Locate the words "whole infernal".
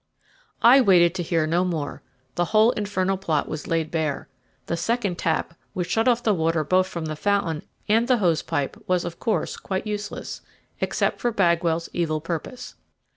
2.45-3.17